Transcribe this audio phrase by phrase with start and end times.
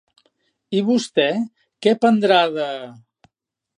[0.77, 1.27] I vostè,
[1.87, 2.67] què prendrà de??